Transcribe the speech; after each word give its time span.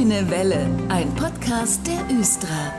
Grüne 0.00 0.30
Welle, 0.30 0.66
ein 0.88 1.14
Podcast 1.14 1.86
der 1.86 2.18
Östra. 2.18 2.72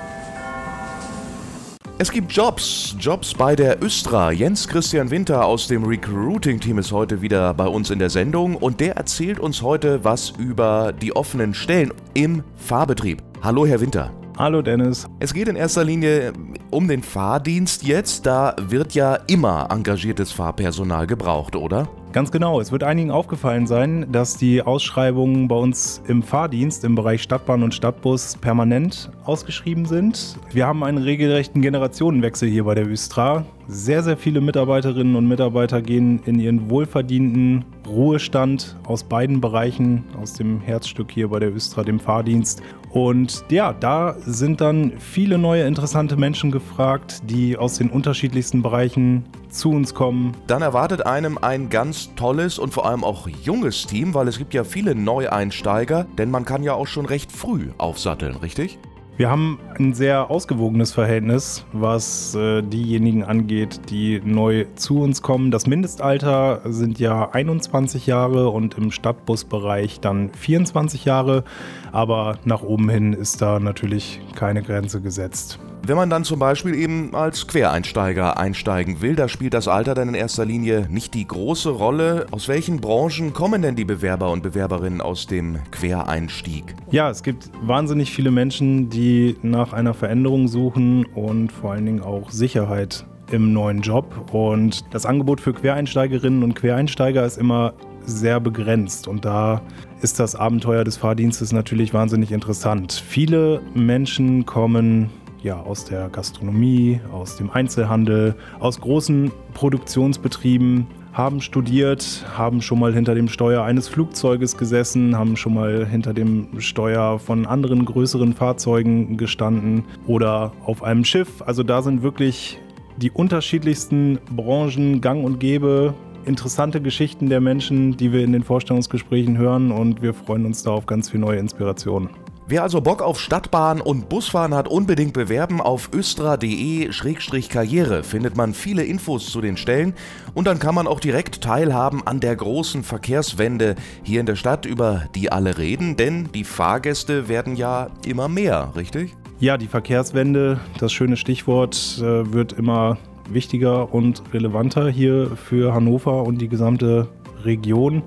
Es 2.00 2.12
gibt 2.12 2.32
Jobs, 2.32 2.96
Jobs 2.98 3.36
bei 3.36 3.56
der 3.56 3.84
Östra. 3.84 4.32
Jens 4.32 4.68
Christian 4.68 5.12
Winter 5.12 5.46
aus 5.46 5.68
dem 5.68 5.84
Recruiting-Team 5.84 6.80
ist 6.80 6.92
heute 6.92 7.22
wieder 7.22 7.54
bei 7.54 7.68
uns 7.68 7.92
in 7.92 8.00
der 8.00 8.10
Sendung 8.10 8.56
und 8.56 8.80
der 8.80 8.98
erzählt 8.98 9.40
uns 9.40 9.62
heute 9.62 10.04
was 10.04 10.32
über 10.32 10.94
die 10.94 11.16
offenen 11.16 11.54
Stellen 11.54 11.94
im 12.16 12.44
Fahrbetrieb. 12.56 13.22
Hallo, 13.44 13.68
Herr 13.68 13.82
Winter. 13.82 14.12
Hallo 14.40 14.64
Dennis. 14.64 15.08
Es 15.20 15.32
geht 15.32 15.48
in 15.48 15.56
erster 15.56 15.84
Linie 15.84 16.34
um 16.72 16.88
den 16.88 17.04
Fahrdienst 17.04 17.84
jetzt. 17.84 18.26
Da 18.26 18.56
wird 18.60 18.96
ja 18.96 19.20
immer 19.28 19.68
engagiertes 19.70 20.32
Fahrpersonal 20.32 21.06
gebraucht, 21.06 21.56
oder? 21.56 21.88
Ganz 22.14 22.30
genau. 22.30 22.60
Es 22.60 22.74
wird 22.74 22.84
einigen 22.84 23.10
aufgefallen 23.10 23.68
sein, 23.68 24.12
dass 24.12 24.36
die 24.36 24.62
Ausschreibungen 24.62 25.48
bei 25.48 25.56
uns 25.56 26.02
im 26.08 26.24
Fahrdienst 26.24 26.84
im 26.84 26.96
Bereich 26.96 27.24
Stadtbahn 27.24 27.64
und 27.64 27.74
Stadtbus 27.74 28.36
permanent 28.36 29.10
ausgeschrieben 29.32 29.86
sind. 29.86 30.36
Wir 30.52 30.68
haben 30.68 30.84
einen 30.84 30.98
regelrechten 30.98 31.62
Generationenwechsel 31.62 32.50
hier 32.50 32.66
bei 32.66 32.76
der 32.76 32.86
Östra. 32.86 33.46
Sehr, 33.70 34.04
sehr 34.04 34.18
viele 34.18 34.42
Mitarbeiterinnen 34.42 35.16
und 35.16 35.26
Mitarbeiter 35.26 35.82
gehen 35.82 36.22
in 36.26 36.38
ihren 36.38 36.70
wohlverdienten 36.70 37.64
Ruhestand 37.88 38.76
aus 38.86 39.06
beiden 39.06 39.40
Bereichen, 39.40 40.04
aus 40.22 40.34
dem 40.34 40.60
Herzstück 40.60 41.12
hier 41.12 41.30
bei 41.30 41.40
der 41.40 41.56
Östra, 41.56 41.84
dem 41.84 42.02
Fahrdienst. 42.02 42.62
Und 42.90 43.46
ja, 43.50 43.72
da 43.72 44.18
sind 44.20 44.60
dann 44.60 44.94
viele 45.00 45.38
neue 45.38 45.64
interessante 45.64 46.18
Menschen 46.18 46.52
gefragt, 46.52 47.22
die 47.30 47.56
aus 47.56 47.78
den 47.78 47.90
unterschiedlichsten 47.90 48.62
Bereichen 48.62 49.24
zu 49.48 49.70
uns 49.70 49.94
kommen. 49.94 50.36
Dann 50.48 50.62
erwartet 50.62 51.06
einem 51.06 51.38
ein 51.38 51.70
ganz 51.70 52.14
tolles 52.16 52.60
und 52.60 52.74
vor 52.74 52.86
allem 52.86 53.06
auch 53.06 53.30
junges 53.30 53.88
Team, 53.88 54.14
weil 54.14 54.28
es 54.28 54.38
gibt 54.38 54.54
ja 54.54 54.66
viele 54.66 54.94
Neueinsteiger, 54.94 56.06
denn 56.18 56.30
man 56.30 56.44
kann 56.44 56.64
ja 56.64 56.74
auch 56.74 56.88
schon 56.88 57.06
recht 57.06 57.32
früh 57.32 57.70
aufsatteln, 57.78 58.36
richtig? 58.36 58.78
Wir 59.18 59.30
haben 59.30 59.60
ein 59.78 59.94
sehr 59.94 60.32
ausgewogenes 60.32 60.94
Verhältnis, 60.94 61.66
was 61.74 62.34
äh, 62.34 62.62
diejenigen 62.64 63.24
angeht, 63.24 63.82
die 63.90 64.22
neu 64.24 64.66
zu 64.76 65.02
uns 65.02 65.22
kommen. 65.22 65.52
Das 65.52 65.68
Mindestalter 65.68 66.62
sind 66.66 66.98
ja 66.98 67.30
21 67.30 68.08
Jahre 68.08 68.50
und 68.50 68.78
im 68.78 68.90
Stadtbusbereich 68.90 70.00
dann 70.00 70.32
24 70.34 71.06
Jahre, 71.06 71.44
aber 71.92 72.40
nach 72.46 72.64
oben 72.64 72.90
hin 72.90 73.14
ist 73.14 73.42
da 73.42 73.60
natürlich 73.60 74.22
keine 74.36 74.64
Grenze 74.64 75.02
gesetzt. 75.02 75.60
Wenn 75.84 75.96
man 75.96 76.12
dann 76.12 76.24
zum 76.24 76.38
Beispiel 76.38 76.76
eben 76.76 77.16
als 77.16 77.48
Quereinsteiger 77.48 78.38
einsteigen 78.38 79.02
will, 79.02 79.16
da 79.16 79.28
spielt 79.28 79.56
das 79.56 79.68
Alter 79.68 79.96
dann 79.96 80.10
in 80.10 80.14
erster 80.14 80.46
Linie 80.46 80.88
nicht 80.90 81.16
die 81.16 81.28
große 81.28 81.72
Rolle. 81.72 82.28
Aus 82.30 82.48
welchen 82.48 82.80
Branchen 82.80 83.34
kommen 83.34 83.64
denn 83.64 83.76
die 83.76 83.84
Bewerber 83.84 84.30
und 84.30 84.44
Bewerberinnen 84.44 85.02
aus 85.02 85.26
dem 85.26 85.58
Quereinstieg? 85.72 86.76
Ja, 86.92 87.10
es 87.10 87.24
gibt 87.24 87.50
wahnsinnig 87.64 88.14
viele 88.14 88.30
Menschen, 88.30 88.90
die 88.92 89.38
nach 89.42 89.74
einer 89.74 89.96
Veränderung 89.96 90.48
suchen 90.48 91.06
und 91.06 91.52
vor 91.52 91.72
allen 91.72 91.86
Dingen 91.88 92.02
auch 92.02 92.30
Sicherheit 92.30 93.04
im 93.32 93.52
neuen 93.52 93.82
Job. 93.82 94.32
Und 94.32 94.86
das 94.94 95.08
Angebot 95.08 95.42
für 95.42 95.54
Quereinsteigerinnen 95.54 96.44
und 96.44 96.54
Quereinsteiger 96.54 97.26
ist 97.26 97.40
immer 97.40 97.74
sehr 98.06 98.40
begrenzt. 98.40 99.08
Und 99.08 99.26
da 99.26 99.62
ist 100.02 100.20
das 100.20 100.36
Abenteuer 100.36 100.84
des 100.84 100.98
Fahrdienstes 100.98 101.52
natürlich 101.52 101.94
wahnsinnig 101.94 102.32
interessant. 102.32 102.94
Viele 102.94 103.62
Menschen 103.74 104.46
kommen 104.46 105.10
ja, 105.44 105.60
aus 105.60 105.86
der 105.86 106.10
Gastronomie, 106.10 107.02
aus 107.12 107.38
dem 107.38 107.50
Einzelhandel, 107.50 108.36
aus 108.60 108.80
großen 108.80 109.32
Produktionsbetrieben, 109.54 110.88
haben 111.14 111.42
studiert, 111.42 112.26
haben 112.38 112.62
schon 112.62 112.80
mal 112.80 112.94
hinter 112.94 113.16
dem 113.16 113.28
Steuer 113.28 113.64
eines 113.64 113.90
Flugzeuges 113.90 114.58
gesessen, 114.58 115.18
haben 115.18 115.36
schon 115.36 115.54
mal 115.54 115.86
hinter 115.86 116.14
dem 116.14 116.62
Steuer 116.62 117.20
von 117.20 117.46
anderen 117.46 117.84
größeren 117.84 118.34
Fahrzeugen 118.34 119.18
gestanden 119.18 119.84
oder 120.08 120.54
auf 120.64 120.84
einem 120.84 121.04
Schiff. 121.04 121.42
Also 121.46 121.64
da 121.64 121.82
sind 121.82 122.02
wirklich 122.02 122.60
die 122.98 123.12
unterschiedlichsten 123.12 124.20
Branchen 124.36 125.02
gang 125.02 125.26
und 125.26 125.40
gäbe. 125.40 125.94
Interessante 126.26 126.82
Geschichten 126.82 127.30
der 127.30 127.42
Menschen, 127.42 127.98
die 127.98 128.14
wir 128.14 128.24
in 128.24 128.32
den 128.32 128.44
Vorstellungsgesprächen 128.44 129.38
hören 129.38 129.72
und 129.72 130.02
wir 130.02 130.14
freuen 130.14 130.46
uns 130.46 130.64
da 130.64 130.72
auf 130.72 130.86
ganz 130.86 131.10
viel 131.10 131.20
neue 131.20 131.40
Inspirationen. 131.40 132.10
Wer 132.52 132.64
also 132.64 132.82
Bock 132.82 133.02
auf 133.02 133.18
Stadtbahn 133.18 133.80
und 133.80 134.10
Busfahren 134.10 134.54
hat, 134.54 134.68
unbedingt 134.68 135.14
bewerben. 135.14 135.62
Auf 135.62 135.90
östra.de-karriere 135.94 138.04
findet 138.04 138.36
man 138.36 138.54
viele 138.54 138.84
Infos 138.84 139.32
zu 139.32 139.40
den 139.40 139.56
Stellen 139.56 139.94
und 140.34 140.48
dann 140.48 140.60
kann 140.60 140.76
man 140.76 140.86
auch 140.86 141.00
direkt 141.00 141.40
teilhaben 141.40 142.06
an 142.06 142.20
der 142.20 142.36
großen 142.36 142.84
Verkehrswende 142.84 143.76
hier 144.04 144.20
in 144.20 144.26
der 144.26 144.36
Stadt, 144.36 144.66
über 144.66 145.04
die 145.16 145.32
alle 145.32 145.58
reden, 145.58 145.96
denn 145.96 146.28
die 146.34 146.44
Fahrgäste 146.44 147.30
werden 147.30 147.56
ja 147.56 147.88
immer 148.06 148.28
mehr, 148.28 148.74
richtig? 148.76 149.16
Ja, 149.40 149.58
die 149.58 149.68
Verkehrswende, 149.68 150.60
das 150.78 150.92
schöne 150.92 151.16
Stichwort, 151.16 152.00
äh, 152.00 152.34
wird 152.34 152.52
immer 152.52 152.98
wichtiger 153.30 153.94
und 153.94 154.24
relevanter 154.34 154.90
hier 154.90 155.38
für 155.38 155.74
Hannover 155.74 156.24
und 156.24 156.42
die 156.42 156.50
gesamte 156.50 157.08
Region. 157.46 158.04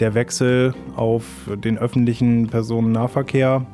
Der 0.00 0.14
Wechsel 0.14 0.74
auf 0.96 1.24
den 1.56 1.78
öffentlichen 1.78 2.48
Personennahverkehr 2.48 3.64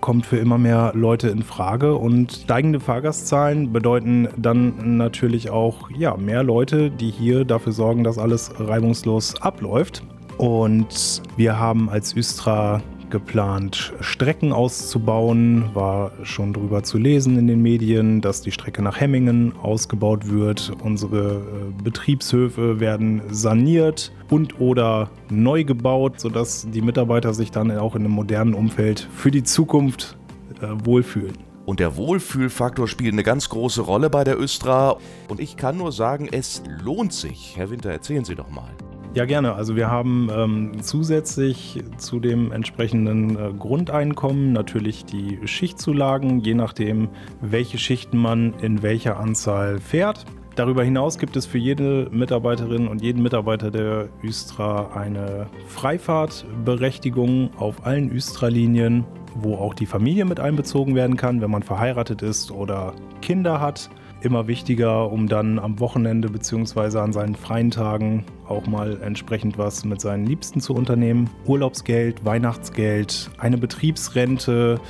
kommt 0.00 0.26
für 0.26 0.36
immer 0.38 0.58
mehr 0.58 0.92
Leute 0.94 1.28
in 1.28 1.42
Frage 1.42 1.96
und 1.96 2.32
steigende 2.32 2.80
Fahrgastzahlen 2.80 3.72
bedeuten 3.72 4.28
dann 4.36 4.96
natürlich 4.96 5.50
auch 5.50 5.90
ja, 5.90 6.16
mehr 6.16 6.42
Leute, 6.42 6.90
die 6.90 7.10
hier 7.10 7.44
dafür 7.44 7.72
sorgen, 7.72 8.04
dass 8.04 8.18
alles 8.18 8.52
reibungslos 8.58 9.40
abläuft. 9.40 10.02
Und 10.38 11.22
wir 11.36 11.58
haben 11.58 11.88
als 11.88 12.14
Östra 12.14 12.82
geplant, 13.10 13.92
Strecken 14.00 14.52
auszubauen. 14.52 15.70
War 15.74 16.12
schon 16.22 16.52
drüber 16.52 16.82
zu 16.82 16.98
lesen 16.98 17.38
in 17.38 17.46
den 17.46 17.62
Medien, 17.62 18.20
dass 18.20 18.40
die 18.42 18.52
Strecke 18.52 18.82
nach 18.82 19.00
Hemmingen 19.00 19.54
ausgebaut 19.62 20.30
wird. 20.30 20.72
Unsere 20.82 21.36
äh, 21.36 21.82
Betriebshöfe 21.82 22.80
werden 22.80 23.22
saniert 23.30 24.12
und 24.30 24.60
oder 24.60 25.10
neu 25.30 25.64
gebaut, 25.64 26.20
sodass 26.20 26.68
die 26.70 26.82
Mitarbeiter 26.82 27.34
sich 27.34 27.50
dann 27.50 27.70
auch 27.70 27.94
in 27.94 28.04
einem 28.04 28.12
modernen 28.12 28.54
Umfeld 28.54 29.08
für 29.14 29.30
die 29.30 29.42
Zukunft 29.42 30.16
äh, 30.60 30.66
wohlfühlen. 30.84 31.34
Und 31.66 31.80
der 31.80 31.96
Wohlfühlfaktor 31.96 32.86
spielt 32.86 33.12
eine 33.12 33.24
ganz 33.24 33.48
große 33.48 33.82
Rolle 33.82 34.08
bei 34.08 34.22
der 34.22 34.40
Östra. 34.40 34.98
Und 35.28 35.40
ich 35.40 35.56
kann 35.56 35.76
nur 35.76 35.90
sagen, 35.90 36.28
es 36.30 36.62
lohnt 36.82 37.12
sich. 37.12 37.56
Herr 37.56 37.70
Winter, 37.70 37.90
erzählen 37.90 38.24
Sie 38.24 38.36
doch 38.36 38.50
mal. 38.50 38.70
Ja, 39.16 39.24
gerne. 39.24 39.54
Also 39.54 39.76
wir 39.76 39.90
haben 39.90 40.28
ähm, 40.30 40.72
zusätzlich 40.82 41.82
zu 41.96 42.20
dem 42.20 42.52
entsprechenden 42.52 43.30
äh, 43.30 43.50
Grundeinkommen 43.58 44.52
natürlich 44.52 45.06
die 45.06 45.38
Schichtzulagen, 45.46 46.40
je 46.40 46.52
nachdem, 46.52 47.08
welche 47.40 47.78
Schichten 47.78 48.18
man 48.18 48.52
in 48.60 48.82
welcher 48.82 49.18
Anzahl 49.18 49.80
fährt. 49.80 50.26
Darüber 50.54 50.84
hinaus 50.84 51.16
gibt 51.16 51.34
es 51.36 51.46
für 51.46 51.56
jede 51.56 52.10
Mitarbeiterin 52.10 52.88
und 52.88 53.00
jeden 53.00 53.22
Mitarbeiter 53.22 53.70
der 53.70 54.10
Östra 54.22 54.90
eine 54.94 55.46
Freifahrtberechtigung 55.66 57.52
auf 57.56 57.86
allen 57.86 58.12
Östra-Linien, 58.12 59.06
wo 59.34 59.54
auch 59.54 59.72
die 59.72 59.86
Familie 59.86 60.26
mit 60.26 60.40
einbezogen 60.40 60.94
werden 60.94 61.16
kann, 61.16 61.40
wenn 61.40 61.50
man 61.50 61.62
verheiratet 61.62 62.20
ist 62.20 62.50
oder 62.50 62.92
Kinder 63.22 63.62
hat 63.62 63.88
immer 64.20 64.46
wichtiger, 64.46 65.10
um 65.10 65.28
dann 65.28 65.58
am 65.58 65.78
Wochenende 65.78 66.28
bzw. 66.28 66.98
an 66.98 67.12
seinen 67.12 67.34
freien 67.34 67.70
Tagen 67.70 68.24
auch 68.48 68.66
mal 68.66 69.00
entsprechend 69.02 69.58
was 69.58 69.84
mit 69.84 70.00
seinen 70.00 70.26
Liebsten 70.26 70.60
zu 70.60 70.74
unternehmen. 70.74 71.30
Urlaubsgeld, 71.46 72.24
Weihnachtsgeld, 72.24 73.30
eine 73.38 73.58
Betriebsrente, 73.58 74.80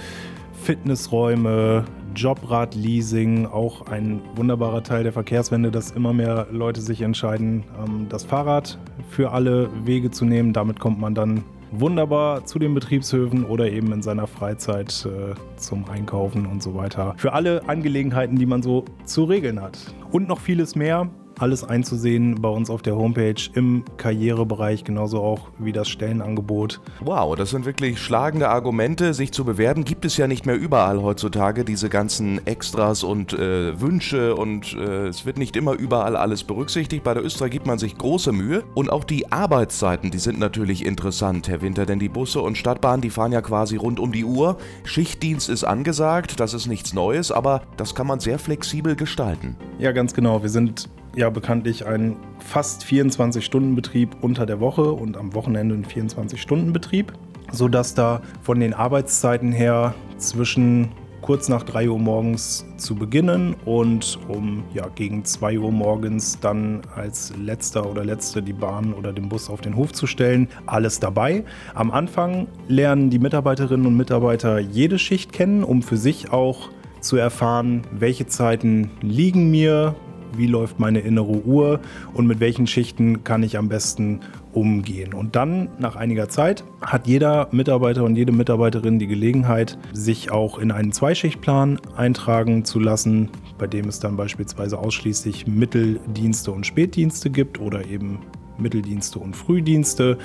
Fitnessräume, 0.63 1.85
Jobrad-Leasing, 2.15 3.47
auch 3.47 3.87
ein 3.87 4.21
wunderbarer 4.35 4.83
Teil 4.83 5.03
der 5.03 5.13
Verkehrswende, 5.13 5.71
dass 5.71 5.91
immer 5.91 6.13
mehr 6.13 6.47
Leute 6.51 6.81
sich 6.81 7.03
entscheiden, 7.03 7.65
ähm, 7.79 8.07
das 8.09 8.25
Fahrrad 8.25 8.79
für 9.11 9.33
alle 9.33 9.69
Wege 9.85 10.11
zu 10.11 10.25
nehmen. 10.25 10.53
Damit 10.53 10.81
kommt 10.81 10.99
man 10.99 11.15
dann 11.15 11.45
wunderbar 11.71 12.45
zu 12.45 12.59
den 12.59 12.75
Betriebshöfen 12.75 13.45
oder 13.45 13.71
eben 13.71 13.93
in 13.93 14.03
seiner 14.03 14.27
Freizeit 14.27 15.07
äh, 15.07 15.35
zum 15.57 15.89
Einkaufen 15.89 16.47
und 16.47 16.63
so 16.63 16.75
weiter. 16.75 17.15
Für 17.17 17.33
alle 17.33 17.69
Angelegenheiten, 17.69 18.39
die 18.39 18.47
man 18.47 18.63
so 18.63 18.85
zu 19.05 19.25
regeln 19.25 19.61
hat. 19.61 19.79
Und 20.13 20.29
noch 20.29 20.41
vieles 20.41 20.77
mehr 20.77 21.11
alles 21.39 21.65
einzusehen 21.65 22.41
bei 22.41 22.49
uns 22.49 22.71
auf 22.71 22.83
der 22.83 22.97
Homepage 22.97 23.35
im 23.55 23.85
Karrierebereich, 23.97 24.85
genauso 24.85 25.21
auch 25.21 25.49
wie 25.59 25.73
das 25.73 25.89
Stellenangebot. 25.89 26.81
Wow, 27.01 27.37
das 27.37 27.51
sind 27.51 27.67
wirklich 27.67 27.99
schlagende 27.99 28.49
Argumente. 28.49 29.15
Sich 29.15 29.33
zu 29.33 29.45
bewerben 29.45 29.85
gibt 29.85 30.05
es 30.05 30.17
ja 30.17 30.27
nicht 30.27 30.47
mehr 30.47 30.57
überall 30.57 31.03
heutzutage, 31.03 31.65
diese 31.65 31.89
ganzen 31.89 32.47
Extras 32.47 33.03
und 33.03 33.33
äh, 33.33 33.81
Wünsche 33.81 34.35
und 34.35 34.75
äh, 34.75 35.09
es 35.09 35.27
wird 35.27 35.39
nicht 35.39 35.57
immer 35.57 35.73
überall 35.73 36.17
alles 36.17 36.45
berücksichtigt. 36.45 37.05
Bei 37.05 37.15
der 37.15 37.25
Österreich 37.25 37.51
gibt 37.51 37.67
man 37.67 37.79
sich 37.79 37.97
große 37.97 38.33
Mühe 38.33 38.65
und 38.75 38.91
auch 38.91 39.05
die 39.05 39.31
Arbeitszeiten, 39.31 40.11
die 40.11 40.19
sind 40.19 40.39
natürlich 40.39 40.85
interessant, 40.85 41.49
Herr 41.49 41.63
Winter, 41.63 41.87
denn 41.87 41.99
die 41.99 42.09
Busse 42.09 42.41
und 42.41 42.57
Stadtbahnen, 42.57 43.01
die 43.01 43.11
fahren 43.11 43.33
ja 43.33 43.43
quasi 43.43 43.77
rund 43.77 44.01
um 44.01 44.13
die 44.13 44.25
Uhr. 44.25 44.57
Schichtdienst 44.85 45.49
ist 45.49 45.65
angesagt, 45.65 46.41
das 46.41 46.55
ist 46.55 46.67
nichts 46.67 46.95
Neues, 46.95 47.31
aber 47.31 47.63
das 47.77 47.95
kann 47.95 48.07
man 48.07 48.21
sehr 48.21 48.39
flexibel 48.39 48.97
gestalten. 48.97 49.57
Ja, 49.79 49.93
ganz 49.93 50.15
genau. 50.15 50.43
Wir 50.43 50.49
sind 50.49 50.89
ja 51.17 51.31
bekanntlich 51.31 51.87
ein 51.87 52.17
fast 52.39 52.85
24-Stunden-Betrieb 52.85 54.17
unter 54.21 54.47
der 54.47 54.61
Woche 54.61 54.93
und 54.93 55.17
am 55.17 55.35
Wochenende 55.35 55.75
ein 55.75 55.85
24-Stunden-Betrieb. 55.85 57.13
sodass 57.53 57.95
da 57.95 58.23
von 58.43 58.61
den 58.61 58.75
Arbeitszeiten 58.75 59.53
her 59.53 59.95
zwischen 60.19 60.91
kurz 61.23 61.49
nach 61.49 61.63
3 61.63 61.89
Uhr 61.89 61.99
morgens 61.99 62.67
zu 62.77 62.95
beginnen 62.95 63.57
und 63.65 64.19
um 64.29 64.63
ja, 64.75 64.89
gegen 64.95 65.25
2 65.25 65.59
Uhr 65.59 65.73
morgens 65.73 66.39
dann 66.41 66.83
als 66.95 67.33
letzter 67.37 67.89
oder 67.91 68.05
letzte 68.05 68.43
die 68.43 68.53
Bahn 68.53 68.93
oder 68.93 69.13
den 69.13 69.29
Bus 69.29 69.51
auf 69.51 69.61
den 69.61 69.75
Hof 69.75 69.93
zu 69.93 70.07
stellen. 70.07 70.49
Alles 70.67 71.01
dabei. 71.01 71.45
Am 71.75 71.91
Anfang 71.91 72.47
lernen 72.69 73.11
die 73.11 73.19
Mitarbeiterinnen 73.19 73.87
und 73.87 73.97
Mitarbeiter 73.97 74.59
jede 74.59 74.99
Schicht 74.99 75.33
kennen, 75.33 75.65
um 75.65 75.83
für 75.83 75.97
sich 75.97 76.33
auch 76.33 76.69
zu 77.01 77.17
erfahren, 77.17 77.83
welche 77.91 78.27
Zeiten 78.27 78.91
liegen 79.01 79.51
mir, 79.51 79.95
wie 80.37 80.47
läuft 80.47 80.79
meine 80.79 81.01
innere 81.01 81.45
Uhr 81.45 81.81
und 82.15 82.27
mit 82.27 82.41
welchen 82.41 82.67
Schichten 82.67 83.25
kann 83.25 83.43
ich 83.43 83.59
am 83.59 83.69
besten 83.69 84.21
umgehen. 84.53 85.13
Und 85.13 85.37
dann, 85.37 85.69
nach 85.79 85.97
einiger 85.97 86.29
Zeit, 86.29 86.65
hat 86.81 87.07
jeder 87.07 87.49
Mitarbeiter 87.53 88.05
und 88.05 88.17
jede 88.17 88.33
Mitarbeiterin 88.33 88.99
die 88.99 89.07
Gelegenheit, 89.07 89.79
sich 89.93 90.31
auch 90.31 90.59
in 90.59 90.71
einen 90.71 90.93
Zweischichtplan 90.93 91.79
eintragen 91.97 92.65
zu 92.65 92.81
lassen, 92.81 93.31
bei 93.59 93.67
dem 93.67 93.89
es 93.89 94.01
dann 94.01 94.17
beispielsweise 94.17 94.79
ausschließlich 94.79 95.47
Mitteldienste 95.47 96.53
und 96.53 96.67
Spätdienste 96.67 97.31
gibt 97.31 97.61
oder 97.61 97.87
eben 97.87 98.19
Mitteldienste 98.59 99.19
und 99.19 99.37
Frühdienste. 99.37 100.17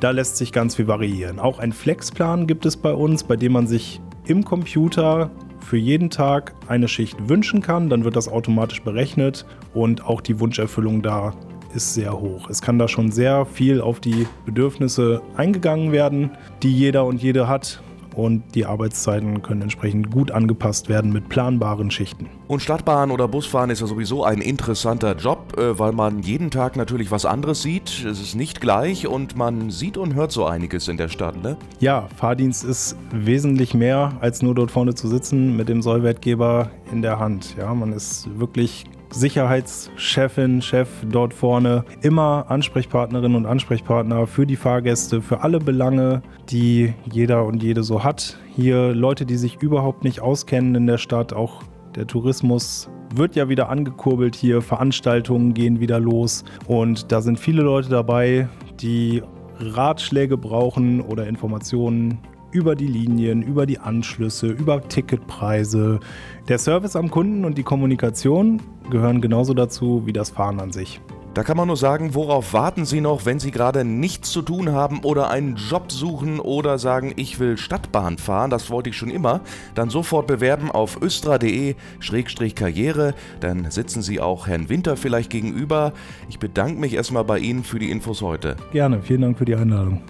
Da 0.00 0.10
lässt 0.10 0.36
sich 0.36 0.52
ganz 0.52 0.74
viel 0.74 0.88
variieren. 0.88 1.38
Auch 1.38 1.58
ein 1.58 1.72
Flexplan 1.72 2.46
gibt 2.46 2.66
es 2.66 2.76
bei 2.76 2.92
uns, 2.92 3.24
bei 3.24 3.36
dem 3.36 3.52
man 3.52 3.66
sich 3.66 4.00
im 4.26 4.44
Computer 4.44 5.30
für 5.66 5.76
jeden 5.76 6.10
Tag 6.10 6.54
eine 6.68 6.86
Schicht 6.86 7.28
wünschen 7.28 7.60
kann. 7.60 7.88
Dann 7.88 8.04
wird 8.04 8.16
das 8.16 8.28
automatisch 8.28 8.82
berechnet 8.82 9.44
und 9.74 10.04
auch 10.04 10.20
die 10.20 10.38
Wunscherfüllung 10.38 11.02
da 11.02 11.34
ist 11.74 11.94
sehr 11.94 12.18
hoch. 12.18 12.48
Es 12.48 12.62
kann 12.62 12.78
da 12.78 12.88
schon 12.88 13.10
sehr 13.10 13.44
viel 13.44 13.80
auf 13.80 14.00
die 14.00 14.26
Bedürfnisse 14.46 15.20
eingegangen 15.36 15.92
werden, 15.92 16.30
die 16.62 16.72
jeder 16.72 17.04
und 17.04 17.20
jede 17.20 17.48
hat. 17.48 17.82
Und 18.16 18.54
die 18.54 18.64
Arbeitszeiten 18.64 19.42
können 19.42 19.60
entsprechend 19.60 20.10
gut 20.10 20.30
angepasst 20.30 20.88
werden 20.88 21.12
mit 21.12 21.28
planbaren 21.28 21.90
Schichten. 21.90 22.30
Und 22.48 22.62
Stadtbahn 22.62 23.10
oder 23.10 23.28
Busfahren 23.28 23.68
ist 23.68 23.80
ja 23.80 23.86
sowieso 23.86 24.24
ein 24.24 24.40
interessanter 24.40 25.14
Job, 25.16 25.58
äh, 25.58 25.78
weil 25.78 25.92
man 25.92 26.20
jeden 26.20 26.50
Tag 26.50 26.76
natürlich 26.76 27.10
was 27.10 27.26
anderes 27.26 27.60
sieht. 27.60 28.04
Es 28.04 28.20
ist 28.20 28.34
nicht 28.34 28.62
gleich 28.62 29.06
und 29.06 29.36
man 29.36 29.70
sieht 29.70 29.98
und 29.98 30.14
hört 30.14 30.32
so 30.32 30.46
einiges 30.46 30.88
in 30.88 30.96
der 30.96 31.08
Stadt, 31.08 31.42
ne? 31.42 31.58
Ja, 31.78 32.08
Fahrdienst 32.16 32.64
ist 32.64 32.96
wesentlich 33.12 33.74
mehr 33.74 34.12
als 34.20 34.40
nur 34.40 34.54
dort 34.54 34.70
vorne 34.70 34.94
zu 34.94 35.08
sitzen 35.08 35.54
mit 35.54 35.68
dem 35.68 35.82
Sollwertgeber 35.82 36.70
in 36.90 37.02
der 37.02 37.18
Hand. 37.18 37.54
Ja, 37.58 37.74
man 37.74 37.92
ist 37.92 38.28
wirklich 38.38 38.86
Sicherheitschefin, 39.10 40.62
Chef 40.62 40.88
dort 41.08 41.32
vorne, 41.32 41.84
immer 42.02 42.46
Ansprechpartnerinnen 42.48 43.36
und 43.36 43.46
Ansprechpartner 43.46 44.26
für 44.26 44.46
die 44.46 44.56
Fahrgäste, 44.56 45.22
für 45.22 45.40
alle 45.42 45.58
Belange, 45.58 46.22
die 46.50 46.94
jeder 47.10 47.44
und 47.44 47.62
jede 47.62 47.82
so 47.82 48.04
hat. 48.04 48.38
Hier 48.54 48.92
Leute, 48.94 49.26
die 49.26 49.36
sich 49.36 49.62
überhaupt 49.62 50.04
nicht 50.04 50.20
auskennen 50.20 50.74
in 50.74 50.86
der 50.86 50.98
Stadt, 50.98 51.32
auch 51.32 51.62
der 51.94 52.06
Tourismus 52.06 52.90
wird 53.14 53.36
ja 53.36 53.48
wieder 53.48 53.68
angekurbelt 53.68 54.34
hier, 54.34 54.60
Veranstaltungen 54.60 55.54
gehen 55.54 55.80
wieder 55.80 56.00
los 56.00 56.44
und 56.66 57.12
da 57.12 57.20
sind 57.22 57.38
viele 57.38 57.62
Leute 57.62 57.88
dabei, 57.88 58.48
die 58.80 59.22
Ratschläge 59.58 60.36
brauchen 60.36 61.00
oder 61.00 61.26
Informationen 61.26 62.18
über 62.56 62.74
die 62.74 62.86
Linien, 62.86 63.42
über 63.42 63.66
die 63.66 63.78
Anschlüsse, 63.78 64.46
über 64.48 64.88
Ticketpreise. 64.88 66.00
Der 66.48 66.58
Service 66.58 66.96
am 66.96 67.10
Kunden 67.10 67.44
und 67.44 67.58
die 67.58 67.62
Kommunikation 67.62 68.62
gehören 68.88 69.20
genauso 69.20 69.52
dazu 69.52 70.06
wie 70.06 70.14
das 70.14 70.30
Fahren 70.30 70.58
an 70.58 70.72
sich. 70.72 71.02
Da 71.34 71.44
kann 71.44 71.58
man 71.58 71.66
nur 71.66 71.76
sagen, 71.76 72.14
worauf 72.14 72.54
warten 72.54 72.86
Sie 72.86 73.02
noch, 73.02 73.26
wenn 73.26 73.38
Sie 73.38 73.50
gerade 73.50 73.84
nichts 73.84 74.30
zu 74.30 74.40
tun 74.40 74.72
haben 74.72 75.00
oder 75.00 75.28
einen 75.28 75.56
Job 75.56 75.92
suchen 75.92 76.40
oder 76.40 76.78
sagen, 76.78 77.12
ich 77.16 77.38
will 77.38 77.58
Stadtbahn 77.58 78.16
fahren, 78.16 78.48
das 78.48 78.70
wollte 78.70 78.88
ich 78.88 78.96
schon 78.96 79.10
immer, 79.10 79.42
dann 79.74 79.90
sofort 79.90 80.26
bewerben 80.26 80.70
auf 80.70 81.02
östra.de-karriere, 81.02 83.12
dann 83.40 83.70
sitzen 83.70 84.00
Sie 84.00 84.18
auch 84.18 84.46
Herrn 84.46 84.70
Winter 84.70 84.96
vielleicht 84.96 85.28
gegenüber. 85.28 85.92
Ich 86.30 86.38
bedanke 86.38 86.80
mich 86.80 86.94
erstmal 86.94 87.24
bei 87.24 87.38
Ihnen 87.38 87.64
für 87.64 87.78
die 87.78 87.90
Infos 87.90 88.22
heute. 88.22 88.56
Gerne, 88.72 89.02
vielen 89.02 89.20
Dank 89.20 89.36
für 89.36 89.44
die 89.44 89.56
Einladung. 89.56 90.00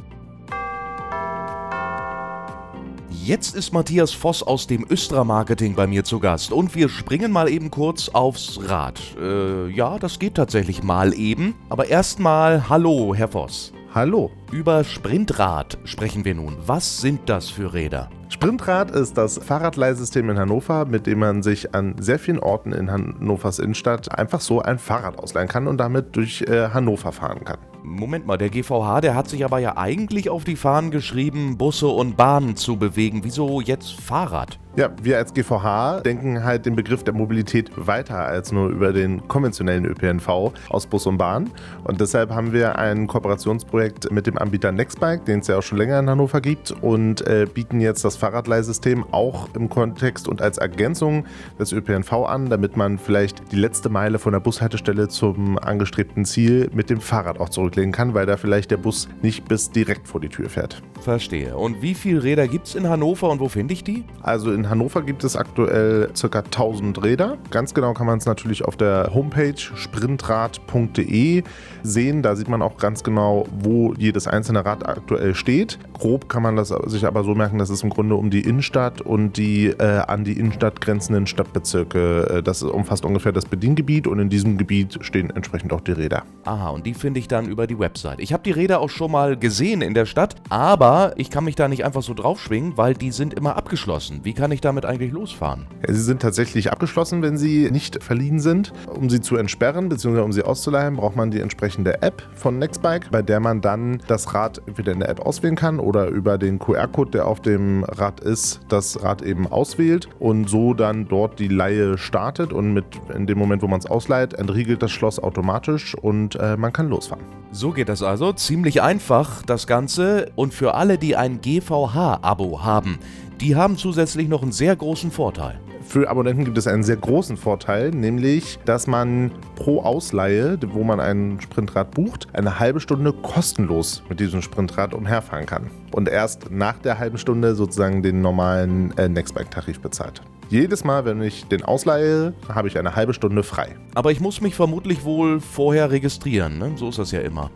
Jetzt 3.27 3.57
ist 3.57 3.73
Matthias 3.73 4.13
Voss 4.13 4.45
aus 4.45 4.69
dem 4.69 4.87
Östra 4.89 5.25
Marketing 5.25 5.75
bei 5.75 5.89
mir 5.89 6.05
zu 6.05 6.21
Gast 6.21 6.53
und 6.53 6.77
wir 6.77 6.89
springen 6.89 7.33
mal 7.33 7.49
eben 7.49 7.73
kurz 7.73 8.09
aufs 8.09 8.61
Rad. 8.63 9.01
Äh, 9.21 9.67
ja, 9.71 9.99
das 9.99 10.21
geht 10.21 10.37
tatsächlich 10.37 10.85
mal 10.85 11.13
eben. 11.13 11.57
Aber 11.69 11.89
erstmal 11.89 12.69
Hallo, 12.69 13.17
Herr 13.17 13.33
Voss. 13.33 13.73
Hallo. 13.93 14.31
Über 14.53 14.85
Sprintrad 14.85 15.77
sprechen 15.83 16.25
wir 16.25 16.37
nun. 16.37 16.57
Was 16.67 17.01
sind 17.01 17.23
das 17.27 17.51
für 17.51 17.75
Räder? 17.75 18.11
Sprintrad 18.29 18.93
ist 18.93 19.19
das 19.19 19.39
Fahrradleihsystem 19.39 20.31
in 20.31 20.39
Hannover, 20.39 20.85
mit 20.85 21.09
dem 21.09 21.19
man 21.19 21.43
sich 21.43 21.75
an 21.75 21.97
sehr 21.99 22.21
vielen 22.21 22.39
Orten 22.39 22.73
in 22.73 22.93
Hannovers 22.93 23.59
Innenstadt 23.59 24.17
einfach 24.17 24.41
so 24.41 24.63
ein 24.63 24.79
Fahrrad 24.79 25.19
ausleihen 25.19 25.49
kann 25.49 25.67
und 25.67 25.79
damit 25.79 26.15
durch 26.15 26.43
äh, 26.43 26.69
Hannover 26.69 27.11
fahren 27.11 27.45
kann. 27.45 27.59
Moment 27.89 28.27
mal, 28.27 28.37
der 28.37 28.51
GVH, 28.51 29.01
der 29.01 29.15
hat 29.15 29.29
sich 29.29 29.45
aber 29.45 29.61
ja 29.61 29.77
eigentlich 29.77 30.29
auf 30.29 30.43
die 30.43 30.57
Fahnen 30.57 30.91
geschrieben, 30.91 31.57
Busse 31.57 31.87
und 31.87 32.17
Bahnen 32.17 32.57
zu 32.57 32.77
bewegen. 32.77 33.21
Wieso 33.23 33.61
jetzt 33.61 34.01
Fahrrad? 34.01 34.59
Ja, 34.77 34.91
wir 35.03 35.17
als 35.17 35.33
GVH 35.33 36.03
denken 36.03 36.45
halt 36.45 36.67
den 36.67 36.77
Begriff 36.77 37.03
der 37.03 37.15
Mobilität 37.15 37.71
weiter 37.77 38.19
als 38.19 38.53
nur 38.53 38.69
über 38.69 38.93
den 38.93 39.27
konventionellen 39.27 39.87
ÖPNV 39.87 40.53
aus 40.69 40.87
Bus 40.87 41.07
und 41.07 41.17
Bahn. 41.17 41.51
Und 41.85 41.99
deshalb 42.03 42.31
haben 42.31 42.53
wir 42.53 42.79
ein 42.79 43.07
Kooperationsprojekt 43.07 44.13
mit 44.13 44.27
dem 44.27 44.37
Anbieter 44.37 44.73
Nextbike, 44.73 45.25
den 45.25 45.41
es 45.41 45.47
ja 45.47 45.57
auch 45.57 45.63
schon 45.63 45.79
länger 45.79 45.99
in 45.99 46.11
Hannover 46.11 46.43
gibt, 46.43 46.73
und 46.83 47.27
äh, 47.27 47.47
bieten 47.47 47.81
jetzt 47.81 48.05
das 48.05 48.19
Fahrradleihsystem 48.19 49.07
auch 49.13 49.49
im 49.55 49.71
Kontext 49.71 50.29
und 50.29 50.43
als 50.43 50.59
Ergänzung 50.59 51.25
des 51.59 51.73
ÖPNV 51.73 52.13
an, 52.13 52.51
damit 52.51 52.77
man 52.77 52.99
vielleicht 52.99 53.53
die 53.53 53.57
letzte 53.57 53.89
Meile 53.89 54.19
von 54.19 54.35
der 54.35 54.41
Bushaltestelle 54.41 55.09
zum 55.09 55.59
angestrebten 55.59 56.27
Ziel 56.27 56.69
mit 56.75 56.91
dem 56.91 57.01
Fahrrad 57.01 57.41
auch 57.41 57.49
zurücklegen 57.49 57.93
kann, 57.93 58.13
weil 58.13 58.27
da 58.27 58.37
vielleicht 58.37 58.71
der 58.71 58.77
Bus 58.77 59.09
nicht 59.23 59.49
bis 59.49 59.71
direkt 59.71 60.07
vor 60.07 60.21
die 60.21 60.29
Tür 60.29 60.51
fährt. 60.51 60.83
Verstehe. 61.01 61.57
Und 61.57 61.81
wie 61.81 61.95
viele 61.95 62.23
Räder 62.23 62.47
gibt 62.47 62.67
es 62.67 62.75
in 62.75 62.91
Hannover 62.91 63.31
und 63.31 63.41
wo 63.41 63.49
finde 63.49 63.73
ich 63.73 63.83
die? 63.83 64.05
Also 64.21 64.53
in 64.53 64.66
Hannover 64.69 65.03
gibt 65.03 65.25
es 65.25 65.37
aktuell 65.37 66.11
ca. 66.21 66.39
1000 66.39 67.03
Räder. 67.03 67.39
Ganz 67.51 67.75
genau 67.75 67.95
kann 67.95 68.07
man 68.07 68.19
es 68.19 68.27
natürlich 68.27 68.65
auf 68.65 68.77
der 68.77 69.11
Homepage 69.15 69.55
sprintrad.de 69.57 71.43
sehen. 71.83 72.23
Da 72.23 72.37
sieht 72.37 72.49
man 72.49 72.63
auch 72.63 72.77
ganz 72.77 73.03
genau, 73.03 73.47
wo 73.59 73.95
jedes 73.95 74.27
einzelne 74.27 74.65
Rad 74.65 74.89
aktuell 74.89 75.35
steht. 75.35 75.79
Grob 75.95 76.29
kann 76.29 76.43
man 76.43 76.57
das 76.57 76.69
sich 76.87 77.07
aber 77.07 77.25
so 77.25 77.35
merken, 77.35 77.59
dass 77.59 77.71
es 77.71 77.83
im 77.83 77.91
Grunde 77.91 78.17
um 78.17 78.31
die 78.31 78.41
Innenstadt 78.41 79.01
und 79.01 79.37
die 79.37 79.67
äh, 79.67 80.03
an 80.07 80.25
die 80.25 80.39
Innenstadt 80.39 80.81
grenzenden 80.81 81.27
Stadtbezirke, 81.27 82.37
äh, 82.39 82.43
das 82.43 82.63
umfasst 82.63 83.05
ungefähr 83.05 83.33
das 83.33 83.47
Bediengebiet 83.47 84.07
und 84.07 84.19
in 84.19 84.29
diesem 84.29 84.59
Gebiet 84.59 84.99
stehen 85.01 85.31
entsprechend 85.31 85.73
auch 85.73 85.81
die 85.81 85.93
Räder. 85.93 86.25
Aha, 86.45 86.71
und 86.71 86.87
die 86.87 86.95
finde 86.95 87.21
ich 87.21 87.29
dann 87.29 87.47
über 87.47 87.67
die 87.67 87.79
Website. 87.79 88.21
Ich 88.21 88.33
habe 88.33 88.43
die 88.43 88.51
Räder 88.51 88.81
auch 88.81 88.91
schon 88.91 89.11
mal 89.11 89.37
gesehen 89.37 89.83
in 89.83 89.95
der 89.95 90.07
Stadt, 90.07 90.37
aber 90.49 91.15
ich 91.17 91.31
kann 91.31 91.45
mich 91.45 91.55
da 91.55 91.69
nicht 91.69 91.85
einfach 91.85 92.03
so 92.03 92.15
draufschwingen, 92.15 92.77
weil 92.77 92.95
die 92.95 93.11
sind 93.11 93.35
immer 93.35 93.57
abgeschlossen. 93.57 94.21
Wie 94.23 94.33
kann 94.33 94.53
ich 94.53 94.56
damit 94.61 94.85
eigentlich 94.85 95.13
losfahren? 95.13 95.67
Sie 95.87 96.01
sind 96.01 96.23
tatsächlich 96.23 96.73
abgeschlossen, 96.73 97.23
wenn 97.23 97.37
sie 97.37 97.71
nicht 97.71 98.03
verliehen 98.03 98.41
sind. 98.41 98.73
Um 98.89 99.11
sie 99.11 99.21
zu 99.21 99.37
entsperren 99.37 99.89
bzw. 99.89 100.21
um 100.21 100.33
sie 100.33 100.43
auszuleihen, 100.43 100.97
braucht 100.97 101.17
man 101.17 101.31
die 101.31 101.41
entsprechende 101.41 102.03
App 102.03 102.23
von 102.35 102.59
Nextbike, 102.59 103.11
bei 103.11 103.23
der 103.23 103.41
man 103.41 103.61
dann 103.61 104.03
das 104.07 104.35
Rad 104.35 104.61
entweder 104.67 104.93
in 104.93 105.01
der 105.01 105.09
App 105.09 105.21
auswählen 105.21 105.57
kann 105.57 105.81
oder 105.81 106.09
über 106.09 106.39
den 106.39 106.59
QR-Code, 106.59 107.11
der 107.11 107.27
auf 107.27 107.41
dem 107.41 107.85
Rad 107.85 108.21
ist, 108.21 108.61
das 108.69 109.03
Rad 109.03 109.23
eben 109.23 109.47
auswählt 109.47 110.09
und 110.19 110.49
so 110.49 110.75
dann 110.75 111.09
dort 111.09 111.39
die 111.39 111.49
Leihe 111.49 111.99
startet 111.99 112.53
und 112.53 112.73
mit 112.73 112.85
in 113.15 113.27
dem 113.27 113.39
Moment, 113.39 113.63
wo 113.63 113.69
man 113.69 113.81
es 113.81 113.87
ausleiht, 113.87 114.35
entriegelt 114.35 114.83
das 114.83 114.91
Schloss 114.91 115.19
automatisch 115.19 115.95
und 115.95 116.37
äh, 116.37 116.57
man 116.57 116.73
kann 116.73 116.89
losfahren. 116.89 117.25
So 117.53 117.73
geht 117.73 117.89
das 117.89 118.03
also. 118.03 118.33
Ziemlich 118.33 118.83
einfach 118.83 119.43
das 119.43 119.67
Ganze. 119.67 120.31
Und 120.35 120.53
für 120.53 120.75
alle, 120.75 120.99
die 120.99 121.17
ein 121.17 121.41
GVH-Abo 121.41 122.63
haben, 122.63 122.99
die 123.41 123.57
haben 123.57 123.77
zusätzlich 123.77 124.29
noch 124.29 124.43
einen 124.43 124.53
sehr 124.53 124.75
großen 124.75 125.11
Vorteil. 125.11 125.61
Für 125.83 126.09
Abonnenten 126.11 126.45
gibt 126.45 126.59
es 126.59 126.67
einen 126.67 126.83
sehr 126.83 126.97
großen 126.97 127.37
Vorteil, 127.37 127.91
nämlich, 127.91 128.59
dass 128.65 128.87
man 128.89 129.31
pro 129.55 129.83
Ausleihe, 129.83 130.59
wo 130.73 130.83
man 130.83 130.99
ein 130.99 131.39
Sprintrad 131.41 131.93
bucht, 131.93 132.27
eine 132.33 132.59
halbe 132.59 132.81
Stunde 132.81 133.13
kostenlos 133.13 134.03
mit 134.09 134.19
diesem 134.19 134.43
Sprintrad 134.43 134.95
umherfahren 134.95 135.47
kann. 135.47 135.71
Und 135.93 136.09
erst 136.09 136.51
nach 136.51 136.79
der 136.79 136.99
halben 136.99 137.19
Stunde 137.19 137.55
sozusagen 137.55 138.03
den 138.03 138.21
normalen 138.21 138.97
äh, 138.99 139.09
Nextbike-Tarif 139.09 139.81
bezahlt. 139.81 140.23
Jedes 140.49 140.83
Mal, 140.83 141.05
wenn 141.05 141.23
ich 141.23 141.47
den 141.47 141.63
ausleihe, 141.63 142.35
habe 142.49 142.69
ich 142.69 142.79
eine 142.79 142.97
halbe 142.97 143.15
Stunde 143.15 143.43
frei. 143.43 143.77
Aber 143.95 144.11
ich 144.11 144.21
muss 144.21 144.41
mich 144.41 144.55
vermutlich 144.55 145.05
wohl 145.05 145.41
vorher 145.41 145.91
registrieren, 145.91 146.59
ne? 146.59 146.73
so 146.77 146.89
ist 146.89 146.99
das 146.99 147.13
ja 147.13 147.21
immer. 147.21 147.51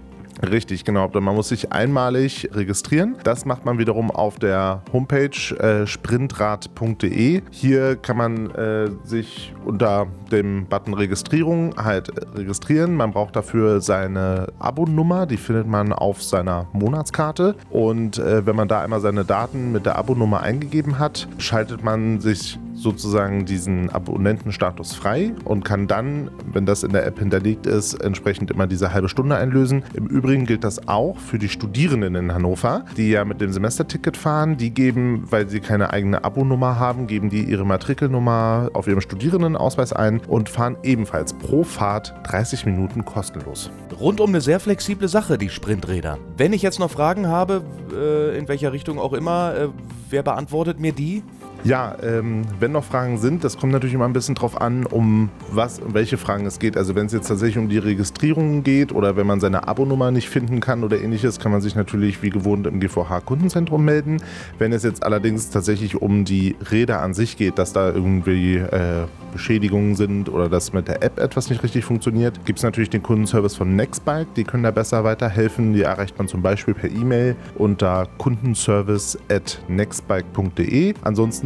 Richtig, 0.49 0.85
genau. 0.85 1.09
Man 1.13 1.35
muss 1.35 1.49
sich 1.49 1.73
einmalig 1.73 2.49
registrieren. 2.53 3.17
Das 3.25 3.45
macht 3.45 3.65
man 3.65 3.79
wiederum 3.79 4.11
auf 4.11 4.39
der 4.39 4.83
Homepage 4.93 5.55
äh, 5.59 5.87
sprintrad.de. 5.87 7.43
Hier 7.51 7.97
kann 7.97 8.17
man 8.17 8.51
äh, 8.51 8.91
sich 9.05 9.53
unter 9.65 10.07
dem 10.33 10.67
Button 10.67 10.95
Registrierung 10.95 11.75
halt 11.77 12.11
registrieren. 12.35 12.95
Man 12.95 13.13
braucht 13.13 13.37
dafür 13.37 13.81
seine 13.81 14.47
Abonummer, 14.59 15.27
die 15.27 15.37
findet 15.37 15.67
man 15.67 15.93
auf 15.93 16.23
seiner 16.23 16.69
Monatskarte. 16.73 17.57
Und 17.69 18.19
äh, 18.19 18.47
wenn 18.47 18.57
man 18.57 18.69
da 18.69 18.81
einmal 18.81 19.01
seine 19.01 19.25
Daten 19.25 19.73
mit 19.73 19.85
der 19.85 19.97
Abonummer 19.97 20.41
eingegeben 20.41 20.99
hat, 20.99 21.29
schaltet 21.39 21.85
man 21.85 22.21
sich 22.21 22.59
sozusagen 22.81 23.45
diesen 23.45 23.91
Abonnentenstatus 23.91 24.95
frei 24.95 25.35
und 25.45 25.65
kann 25.65 25.87
dann, 25.87 26.31
wenn 26.53 26.67
das 26.67 26.83
in 26.83 26.93
der 26.93 27.07
App 27.07 27.19
hinterlegt 27.19 27.67
ist, 27.67 27.95
entsprechend 27.95 28.51
immer 28.51 28.67
diese 28.67 28.93
halbe 28.93 29.09
Stunde 29.09 29.37
einlösen. 29.37 29.85
Im 29.95 30.07
Übrigen 30.07 30.47
gilt 30.47 30.65
das 30.65 30.89
auch 30.89 31.19
für 31.19 31.39
die 31.39 31.49
Studierenden 31.49 32.15
in 32.15 32.33
Hannover, 32.33 32.85
die 32.97 33.11
ja 33.11 33.25
mit 33.25 33.41
dem 33.41 33.53
Semesterticket 33.53 34.17
fahren. 34.17 34.57
Die 34.57 34.71
geben, 34.71 35.25
weil 35.31 35.49
sie 35.49 35.61
keine 35.61 35.93
eigene 35.93 36.25
Abonummer 36.25 36.79
haben, 36.79 37.07
geben 37.07 37.31
die 37.31 37.45
ihre 37.45 37.65
Matrikelnummer 37.65 38.71
auf 38.73 38.87
ihrem 38.87 39.01
Studierendenausweis 39.01 39.93
ein 39.93 40.21
und 40.27 40.49
fahren 40.49 40.77
ebenfalls 40.83 41.35
pro 41.35 41.65
Fahrt 41.65 42.15
30 42.25 42.67
Minuten 42.67 43.05
kostenlos. 43.05 43.71
Rundum 43.99 44.31
eine 44.31 44.41
sehr 44.41 44.61
flexible 44.61 45.09
Sache, 45.09 45.39
die 45.39 45.51
Sprinträder. 45.51 46.19
Wenn 46.37 46.53
ich 46.53 46.63
jetzt 46.63 46.79
noch 46.79 46.91
Fragen 46.91 47.27
habe, 47.27 47.63
äh, 47.93 48.39
in 48.39 48.49
welcher 48.49 48.73
Richtung 48.73 48.99
auch 48.99 49.13
immer, 49.13 49.55
äh, 49.55 49.69
wer 50.09 50.23
beantwortet 50.23 50.81
mir 50.81 50.93
die? 50.93 51.23
Ja, 51.63 51.95
ähm, 52.03 52.43
wenn 52.59 52.73
noch 52.73 52.85
Fragen 52.85 53.19
sind, 53.19 53.45
das 53.45 53.59
kommt 53.59 53.73
natürlich 53.73 53.95
immer 53.95 54.07
ein 54.07 54.15
bisschen 54.15 54.35
drauf 54.35 54.59
an, 54.61 54.87
um 54.87 55.29
was, 55.51 55.79
um 55.79 55.93
welche 55.93 56.17
Fragen 56.17 56.47
es 56.47 56.59
geht. 56.59 56.79
Also 56.79 56.95
wenn 56.95 57.05
es 57.07 57.13
jetzt 57.13 57.29
tatsächlich 57.29 57.59
um 57.59 57.69
die 57.69 57.79
Registrierung 57.79 58.63
geht 58.63 58.93
oder 58.93 59.17
wenn 59.17 59.27
man 59.27 59.41
seine 59.41 59.69
Abonummer 59.69 60.11
nicht 60.11 60.31
finden 60.31 60.61
kann 60.61 60.85
oder 60.85 60.99
ähnliches, 61.01 61.39
kann 61.39 61.53
man 61.53 61.61
sich 61.61 61.75
natürlich 61.75 62.23
wie 62.23 62.31
gewohnt 62.31 62.67
im 62.67 62.81
GVH 62.81 63.21
Kundenzentrum 63.21 63.85
melden. 63.85 64.23
Wenn 64.59 64.73
es 64.73 64.85
jetzt 64.85 65.03
allerdings 65.03 65.51
tatsächlich 65.51 66.01
um 66.01 66.25
die 66.25 66.57
Räder 66.71 67.03
an 67.03 67.13
sich 67.13 67.37
geht, 67.37 67.59
dass 67.59 67.75
da 67.75 67.91
irgendwie 67.91 68.57
äh, 68.57 69.05
Beschädigungen 69.33 69.97
sind 69.97 70.31
oder 70.31 70.49
dass 70.49 70.73
mit 70.73 70.89
der 70.89 71.03
App 71.03 71.19
etwas 71.19 71.51
nicht 71.51 71.63
richtig 71.63 71.85
funktioniert, 71.85 72.47
gibt 72.47 72.59
es 72.59 72.63
natürlich 72.63 72.89
den 72.91 73.03
Kundenservice 73.03 73.57
von 73.57 73.77
Nextbike. 73.77 74.35
Die 74.35 74.45
können 74.45 74.63
da 74.63 74.71
besser 74.71 75.05
weiterhelfen. 75.05 75.75
Die 75.75 75.83
erreicht 75.83 76.17
man 76.19 76.27
zum 76.27 76.41
Beispiel 76.43 76.73
per 76.75 76.91
E-Mail 76.91 77.37
unter 77.57 78.09
kundenservice.nextbike.de. 78.19 80.95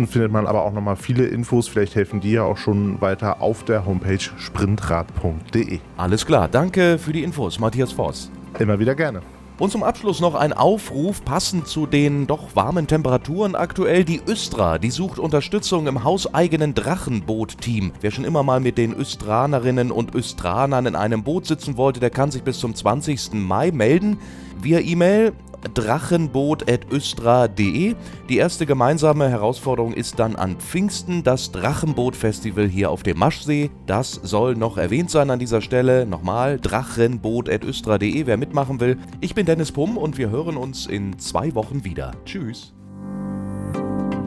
Ansonsten 0.05 0.21
findet 0.21 0.33
man 0.33 0.47
aber 0.47 0.65
auch 0.65 0.73
nochmal 0.73 0.97
viele 0.97 1.25
Infos. 1.25 1.67
Vielleicht 1.67 1.95
helfen 1.95 2.21
die 2.21 2.33
ja 2.33 2.43
auch 2.43 2.59
schon 2.59 3.01
weiter 3.01 3.41
auf 3.41 3.65
der 3.65 3.87
Homepage 3.87 4.19
sprintrad.de. 4.19 5.79
Alles 5.97 6.27
klar, 6.27 6.47
danke 6.47 6.99
für 6.99 7.15
die 7.15 7.23
Infos, 7.23 7.59
Matthias 7.59 7.93
Voss. 7.93 8.31
Immer 8.59 8.79
wieder 8.79 8.95
gerne. 8.95 9.23
Und 9.59 9.71
zum 9.71 9.83
Abschluss 9.83 10.21
noch 10.21 10.35
ein 10.35 10.53
Aufruf, 10.53 11.25
passend 11.25 11.69
zu 11.69 11.87
den 11.87 12.27
doch 12.27 12.55
warmen 12.55 12.87
Temperaturen 12.87 13.55
aktuell. 13.55 14.05
Die 14.05 14.21
Östra, 14.29 14.79
die 14.79 14.91
sucht 14.91 15.19
Unterstützung 15.19 15.87
im 15.87 16.05
hauseigenen 16.05 16.75
Drachenboot-Team. 16.75 17.93
Wer 18.03 18.11
schon 18.11 18.25
immer 18.25 18.43
mal 18.43 18.61
mit 18.61 18.77
den 18.77 18.93
Östranerinnen 18.93 19.91
und 19.91 20.15
Östranern 20.15 20.85
in 20.85 20.97
einem 20.97 21.23
Boot 21.23 21.47
sitzen 21.47 21.79
wollte, 21.79 22.01
der 22.01 22.11
kann 22.11 22.31
sich 22.31 22.43
bis 22.43 22.59
zum 22.59 22.75
20. 22.75 23.33
Mai 23.33 23.71
melden. 23.71 24.19
Via 24.61 24.81
E-Mail 24.81 25.33
drachenboot.östra.de. 25.75 27.95
Die 28.29 28.37
erste 28.37 28.67
gemeinsame 28.67 29.29
Herausforderung 29.29 29.95
ist 29.95 30.19
dann 30.19 30.37
an 30.37 30.57
Pfingsten 30.57 31.23
das 31.23 31.53
Drachenboot-Festival 31.53 32.69
hier 32.69 32.91
auf 32.91 33.03
dem 33.03 33.19
Maschsee. 33.19 33.71
Das 33.87 34.21
soll 34.23 34.57
noch 34.57 34.77
erwähnt 34.77 35.11
sein 35.11 35.31
an 35.31 35.39
dieser 35.39 35.61
Stelle. 35.61 36.07
Nochmal 36.07 36.59
drachenboot.östra.de, 36.61 38.27
wer 38.27 38.37
mitmachen 38.37 38.81
will. 38.81 38.99
Ich 39.21 39.35
bin 39.35 39.47
Dennis 39.47 39.73
Pumm 39.73 39.97
und 39.97 40.19
wir 40.19 40.31
hören 40.31 40.57
uns 40.57 40.87
in 40.87 41.19
zwei 41.19 41.55
Wochen 41.55 41.85
wieder. 41.85 42.13
Tschüss. 42.25 42.75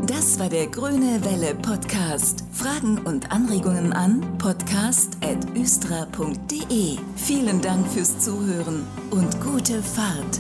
Das 0.08 0.40
war 0.40 0.50
der 0.50 0.68
Grüne 0.68 1.20
Welle 1.24 1.56
Podcast. 1.56 2.46
Fragen 2.54 3.00
und 3.00 3.32
Anregungen 3.32 3.92
an 3.92 4.22
podcast.östra.de. 4.38 6.98
Vielen 7.18 7.62
Dank 7.62 7.86
fürs 7.88 8.20
Zuhören 8.20 8.88
und 9.12 9.42
gute 9.42 9.84
Fahrt. 9.84 10.40